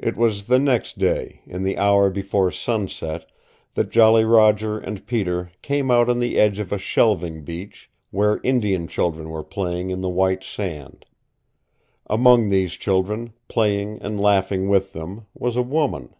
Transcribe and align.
It 0.00 0.16
was 0.16 0.48
the 0.48 0.58
next 0.58 0.98
day, 0.98 1.42
in 1.46 1.62
the 1.62 1.78
hour 1.78 2.10
before 2.10 2.50
sunset, 2.50 3.30
that 3.74 3.90
Jolly 3.92 4.24
Roger 4.24 4.76
and 4.80 5.06
Peter 5.06 5.52
came 5.62 5.88
out 5.88 6.08
on 6.10 6.18
the 6.18 6.36
edge 6.36 6.58
of 6.58 6.72
a 6.72 6.78
shelving 6.78 7.44
beach 7.44 7.88
where 8.10 8.40
Indian 8.42 8.88
children 8.88 9.28
were 9.30 9.44
playing 9.44 9.90
in 9.90 10.00
the 10.00 10.08
white 10.08 10.42
sand. 10.42 11.06
Among 12.08 12.48
these 12.48 12.72
children, 12.72 13.32
playing 13.46 14.02
and 14.02 14.18
laughing 14.20 14.68
with 14.68 14.94
them, 14.94 15.26
was 15.32 15.54
a 15.54 15.62
woman. 15.62 16.12